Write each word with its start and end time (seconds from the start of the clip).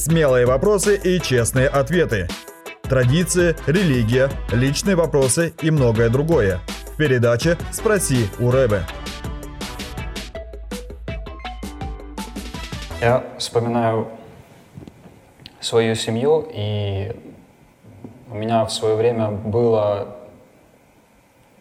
Смелые 0.00 0.46
вопросы 0.46 0.96
и 0.96 1.20
честные 1.20 1.68
ответы. 1.68 2.26
Традиции, 2.84 3.54
религия, 3.66 4.30
личные 4.50 4.96
вопросы 4.96 5.52
и 5.60 5.70
многое 5.70 6.08
другое. 6.08 6.60
В 6.94 6.96
передаче 6.96 7.58
«Спроси 7.70 8.24
у 8.38 8.50
Рэбе». 8.50 8.80
Я 13.02 13.24
вспоминаю 13.36 14.08
свою 15.60 15.94
семью, 15.94 16.48
и 16.50 17.14
у 18.30 18.36
меня 18.36 18.64
в 18.64 18.72
свое 18.72 18.96
время 18.96 19.28
было 19.28 20.16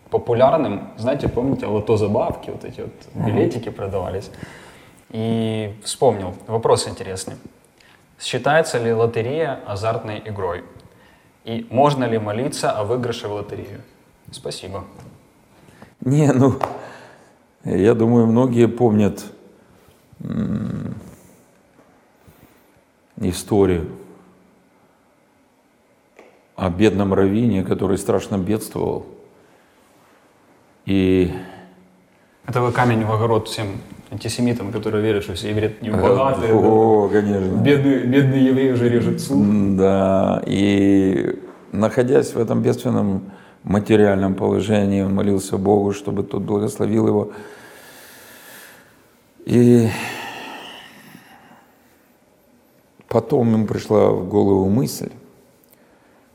популярным, 0.10 0.94
знаете, 0.96 1.28
помните, 1.28 1.66
лото-забавки, 1.66 2.52
вот 2.52 2.64
эти 2.64 2.80
вот 2.80 2.94
билетики 3.16 3.68
продавались. 3.68 4.32
И 5.10 5.78
вспомнил, 5.84 6.36
вопрос 6.48 6.88
интересный. 6.88 7.36
Считается 8.20 8.78
ли 8.78 8.94
лотерея 8.94 9.60
азартной 9.66 10.22
игрой? 10.26 10.66
И 11.46 11.66
можно 11.70 12.04
ли 12.04 12.18
молиться 12.20 12.72
о 12.72 12.84
выигрыше 12.84 13.28
в 13.28 13.34
лотерею? 13.34 13.82
Спасибо. 14.32 14.84
Не, 16.02 16.32
ну, 16.34 16.60
я 17.64 17.94
думаю, 17.94 18.28
многие 18.28 18.68
помнят 18.68 19.24
историю 23.18 23.90
о 26.56 26.70
бедном 26.70 27.14
раввине, 27.14 27.64
который 27.64 27.98
страшно 27.98 28.38
бедствовал. 28.38 29.06
И 30.86 31.34
это 32.46 32.62
вы 32.62 32.74
камень 32.74 33.06
в 33.06 33.12
огород 33.12 33.48
всем 33.48 33.80
антисемитам, 34.12 34.72
которые 34.72 35.04
верят, 35.04 35.24
что 35.24 35.34
все 35.34 35.50
евреи 35.50 35.76
не 35.82 35.90
богатые. 35.90 36.54
О, 36.54 37.08
да. 37.08 37.22
конечно. 37.22 37.56
Бедные, 37.58 38.00
бедные 38.00 38.46
евреи 38.46 38.72
уже 38.72 38.90
режут 38.90 39.22
слух. 39.22 39.46
Да, 39.78 40.42
и 40.46 41.40
находясь 41.72 42.34
в 42.34 42.40
этом 42.40 42.62
бедственном 42.62 43.32
материальном 43.64 44.36
положении, 44.36 45.02
он 45.02 45.14
молился 45.14 45.58
Богу, 45.58 45.94
чтобы 45.94 46.24
тот 46.24 46.42
благословил 46.44 47.08
его. 47.08 47.32
И 49.46 49.90
потом 53.08 53.54
ему 53.54 53.68
пришла 53.68 54.10
в 54.10 54.28
голову 54.28 54.70
мысль, 54.70 55.12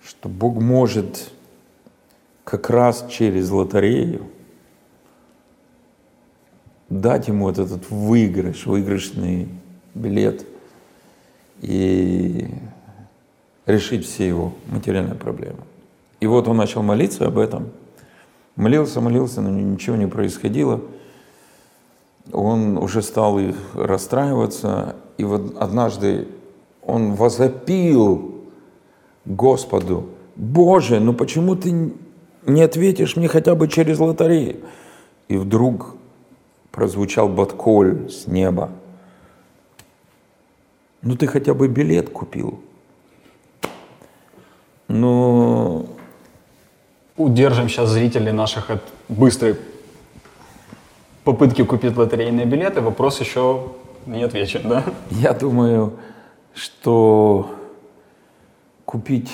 что 0.05 0.29
Бог 0.29 0.61
может 0.61 1.31
как 2.45 2.71
раз 2.71 3.07
через 3.09 3.51
лотерею 3.51 4.27
дать 6.89 7.29
ему 7.29 7.47
вот 7.47 7.59
этот 7.59 7.91
выигрыш, 7.91 8.67
выигрышный 8.67 9.49
билет 9.95 10.45
и 11.61 12.49
решить 13.67 14.07
все 14.07 14.27
его 14.29 14.53
материальные 14.67 15.15
проблемы. 15.15 15.61
И 16.21 16.27
вот 16.27 16.49
он 16.49 16.57
начал 16.57 16.83
молиться 16.83 17.27
об 17.27 17.39
этом. 17.39 17.71
Молился, 18.57 19.01
молился, 19.01 19.41
но 19.41 19.51
ничего 19.51 19.97
не 19.97 20.07
происходило. 20.07 20.81
Он 22.33 22.79
уже 22.79 23.03
стал 23.03 23.39
расстраиваться. 23.75 24.97
И 25.19 25.25
вот 25.25 25.57
однажды 25.59 26.29
он 26.83 27.15
возопил 27.15 28.45
Господу, 29.25 30.09
Боже, 30.37 31.01
ну 31.01 31.15
почему 31.15 31.57
ты 31.57 31.93
не 32.47 32.63
ответишь 32.63 33.17
мне 33.17 33.29
хотя 33.29 33.55
бы 33.55 33.69
через 33.69 33.99
лотерею? 33.99 34.61
И 35.29 35.37
вдруг 35.37 35.94
прозвучал 36.75 37.29
Батколь 37.29 38.11
с 38.11 38.27
неба. 38.27 38.71
Ну 41.03 41.17
ты 41.17 41.27
хотя 41.27 41.55
бы 41.55 41.69
билет 41.69 42.11
купил. 42.11 42.61
Ну... 44.89 45.87
Удержим 47.17 47.69
сейчас 47.69 47.91
зрителей 47.91 48.33
наших 48.33 48.71
от 48.71 48.83
быстрой 49.09 49.57
попытки 51.23 51.63
купить 51.63 51.97
лотерейные 51.97 52.45
билеты. 52.45 52.81
Вопрос 52.81 53.21
еще 53.21 53.71
не 54.07 54.25
отвечен, 54.25 54.69
да? 54.69 54.83
Я 55.11 55.33
думаю, 55.33 55.93
что 56.55 57.51
купить 58.85 59.31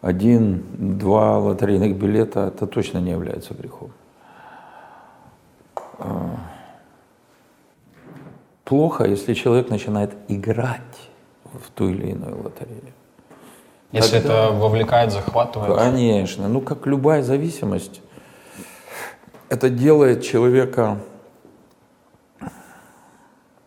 один-два 0.00 1.38
лотерейных 1.38 1.96
билета, 1.96 2.48
это 2.48 2.66
точно 2.66 2.98
не 2.98 3.12
является 3.12 3.54
грехом. 3.54 3.92
Плохо, 8.68 9.04
если 9.04 9.32
человек 9.32 9.70
начинает 9.70 10.14
играть 10.28 10.82
в 11.44 11.70
ту 11.70 11.88
или 11.88 12.10
иную 12.10 12.42
лотерею. 12.42 12.92
Если 13.92 14.18
Тогда, 14.18 14.48
это 14.48 14.52
вовлекает, 14.52 15.10
захватывает? 15.10 15.74
Конечно. 15.74 16.48
Ну, 16.48 16.60
как 16.60 16.86
любая 16.86 17.22
зависимость, 17.22 18.02
это 19.48 19.70
делает 19.70 20.22
человека 20.22 21.00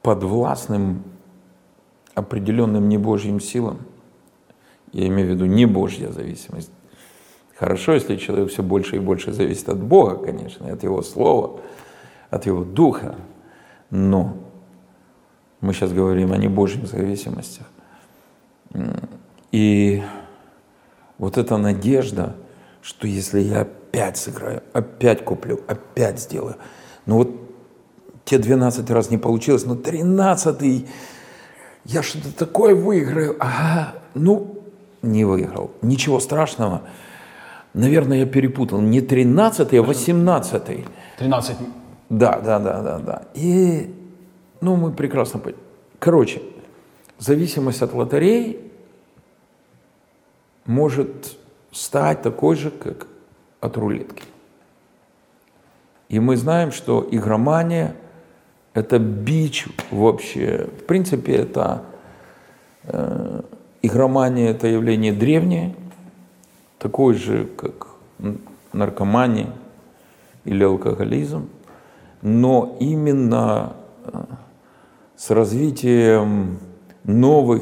подвластным 0.04 1.04
определенным 2.14 2.88
небожьим 2.88 3.40
силам. 3.40 3.80
Я 4.92 5.08
имею 5.08 5.30
в 5.30 5.32
виду 5.32 5.46
не 5.46 5.66
Божья 5.66 6.10
зависимость. 6.10 6.70
Хорошо, 7.56 7.94
если 7.94 8.18
человек 8.18 8.52
все 8.52 8.62
больше 8.62 8.98
и 8.98 9.00
больше 9.00 9.32
зависит 9.32 9.68
от 9.68 9.82
Бога, 9.82 10.24
конечно, 10.24 10.72
от 10.72 10.84
Его 10.84 11.02
Слова, 11.02 11.60
от 12.30 12.46
Его 12.46 12.64
Духа. 12.64 13.16
Но 13.90 14.38
мы 15.62 15.74
сейчас 15.74 15.94
говорим 15.94 16.34
о 16.34 16.38
небожьих 16.38 16.88
зависимостях. 16.88 17.66
И 19.52 20.04
вот 21.18 21.38
эта 21.38 21.58
надежда, 21.58 22.36
что 22.82 23.08
если 23.08 23.40
я 23.42 23.62
опять 23.62 24.18
сыграю, 24.18 24.64
опять 24.74 25.24
куплю, 25.24 25.62
опять 25.68 26.20
сделаю, 26.20 26.56
ну 27.06 27.18
вот 27.18 27.32
те 28.26 28.38
12 28.38 28.90
раз 28.92 29.10
не 29.10 29.18
получилось, 29.18 29.66
но 29.66 29.76
13 29.76 30.86
я 31.86 32.04
что-то 32.04 32.32
такое 32.34 32.76
выиграю, 32.76 33.36
ага, 33.40 33.96
ну, 34.14 34.62
не 35.02 35.26
выиграл. 35.26 35.72
Ничего 35.82 36.20
страшного. 36.20 36.84
Наверное, 37.74 38.20
я 38.20 38.26
перепутал. 38.26 38.82
Не 38.82 39.02
13 39.02 39.74
а 39.74 39.82
18 39.82 40.70
-й. 40.70 40.88
13. 41.18 41.58
Да, 42.10 42.40
да, 42.40 42.60
да, 42.60 42.82
да, 42.82 43.00
да. 43.00 43.22
И, 43.34 43.94
ну, 44.62 44.76
мы 44.76 44.92
прекрасно 44.92 45.40
понимаем. 45.40 45.66
Короче, 46.00 46.42
зависимость 47.18 47.82
от 47.82 47.94
лотерей 47.94 48.72
может 50.66 51.38
стать 51.72 52.22
такой 52.22 52.56
же, 52.56 52.72
как 52.72 53.08
от 53.60 53.78
рулетки. 53.78 54.24
И 56.10 56.20
мы 56.20 56.36
знаем, 56.36 56.72
что 56.72 57.08
игромания– 57.10 57.96
это 58.74 59.00
бич 59.00 59.68
вообще. 59.92 60.68
В 60.80 60.86
принципе, 60.86 61.34
это 61.34 61.84
э, 62.84 63.42
игромания– 63.82 64.50
это 64.52 64.68
явление 64.68 65.14
древнее, 65.14 65.76
такое 66.80 67.16
же, 67.16 67.46
как 67.46 67.88
наркомания 68.74 69.54
или 70.44 70.64
алкоголизм. 70.64 71.50
Но 72.22 72.76
именно 72.80 73.74
э, 74.04 74.24
с 75.22 75.30
развитием 75.30 76.58
новых 77.04 77.62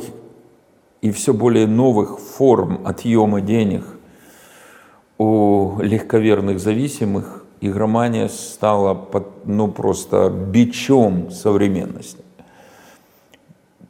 и 1.01 1.11
все 1.11 1.33
более 1.33 1.67
новых 1.67 2.17
форм 2.17 2.79
отъема 2.85 3.41
денег 3.41 3.83
у 5.17 5.75
легковерных 5.81 6.61
зависимых 6.61 7.43
игромания 7.59 8.29
стала 8.29 8.93
под, 8.93 9.45
ну, 9.45 9.67
просто 9.67 10.29
бичом 10.29 11.31
современности. 11.31 12.23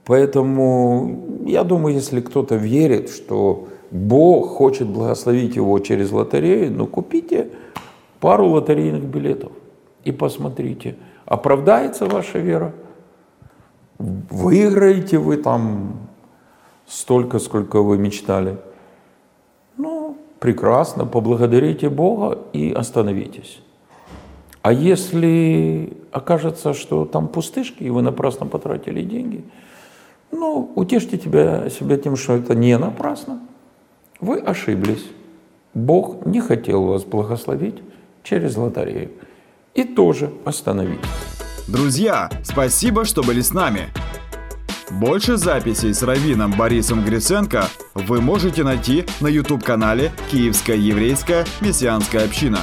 Поэтому 0.03 1.43
я 1.45 1.63
думаю, 1.63 1.93
если 1.93 2.21
кто-то 2.21 2.55
верит, 2.55 3.11
что 3.11 3.67
Бог 3.91 4.47
хочет 4.47 4.87
благословить 4.87 5.55
его 5.55 5.77
через 5.77 6.11
лотерею, 6.11 6.71
ну 6.71 6.87
купите 6.87 7.49
пару 8.19 8.47
лотерейных 8.47 9.03
билетов 9.03 9.51
и 10.05 10.11
посмотрите, 10.11 10.95
оправдается 11.27 12.07
ваша 12.07 12.39
вера– 12.39 12.73
Выиграете 13.99 15.17
вы 15.17 15.37
там 15.37 15.97
столько, 16.87 17.39
сколько 17.39 17.81
вы 17.81 17.97
мечтали. 17.97 18.57
Ну, 19.77 20.17
прекрасно, 20.39 21.05
поблагодарите 21.05 21.89
Бога 21.89 22.39
и 22.53 22.71
остановитесь. 22.71 23.59
А 24.61 24.73
если 24.73 25.97
окажется, 26.11 26.73
что 26.73 27.05
там 27.05 27.27
пустышки, 27.27 27.83
и 27.83 27.89
вы 27.89 28.01
напрасно 28.01 28.45
потратили 28.45 29.03
деньги, 29.03 29.43
ну, 30.31 30.71
утешьте 30.75 31.17
тебя, 31.17 31.69
себя 31.69 31.97
тем, 31.97 32.15
что 32.15 32.33
это 32.33 32.55
не 32.55 32.77
напрасно. 32.77 33.39
Вы 34.19 34.39
ошиблись. 34.39 35.05
Бог 35.73 36.25
не 36.25 36.41
хотел 36.41 36.83
вас 36.83 37.03
благословить 37.03 37.81
через 38.23 38.57
лотерею. 38.57 39.11
И 39.75 39.83
тоже 39.83 40.31
остановитесь. 40.45 41.38
Друзья, 41.71 42.31
спасибо, 42.43 43.05
что 43.05 43.21
были 43.21 43.41
с 43.41 43.53
нами. 43.53 43.89
Больше 44.89 45.37
записей 45.37 45.93
с 45.93 46.01
раввином 46.01 46.51
Борисом 46.53 47.05
Гриценко 47.05 47.67
вы 47.93 48.21
можете 48.21 48.63
найти 48.63 49.05
на 49.19 49.27
YouTube-канале 49.27 50.11
«Киевская 50.31 50.77
еврейская 50.77 51.45
мессианская 51.61 52.25
община». 52.25 52.61